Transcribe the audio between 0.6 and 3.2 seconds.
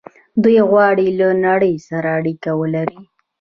غواړي له نړۍ سره اړیکه ولري.